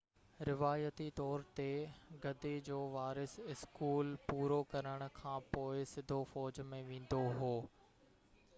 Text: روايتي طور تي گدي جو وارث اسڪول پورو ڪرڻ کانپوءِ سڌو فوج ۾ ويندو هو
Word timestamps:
روايتي 0.49 1.07
طور 1.17 1.43
تي 1.57 1.65
گدي 2.23 2.53
جو 2.69 2.77
وارث 2.95 3.35
اسڪول 3.55 4.09
پورو 4.31 4.59
ڪرڻ 4.71 5.07
کانپوءِ 5.21 5.87
سڌو 5.95 6.21
فوج 6.33 6.63
۾ 6.73 6.81
ويندو 6.89 7.21
هو 7.39 7.55